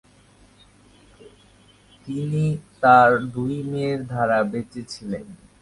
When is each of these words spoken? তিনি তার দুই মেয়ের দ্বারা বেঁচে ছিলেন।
তিনি 2.07 2.43
তার 2.81 3.09
দুই 3.33 3.55
মেয়ের 3.71 3.99
দ্বারা 4.09 4.37
বেঁচে 4.51 4.81
ছিলেন। 4.93 5.25